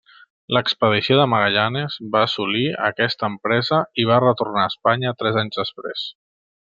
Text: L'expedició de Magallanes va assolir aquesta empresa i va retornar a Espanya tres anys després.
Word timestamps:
L'expedició 0.55 1.17
de 1.19 1.25
Magallanes 1.33 1.97
va 2.15 2.23
assolir 2.29 2.65
aquesta 2.89 3.29
empresa 3.33 3.83
i 4.05 4.09
va 4.13 4.19
retornar 4.27 4.63
a 4.65 4.75
Espanya 4.75 5.13
tres 5.21 5.39
anys 5.47 5.61
després. 5.65 6.13